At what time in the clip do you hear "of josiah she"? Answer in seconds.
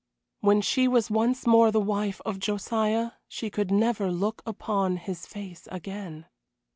2.25-3.51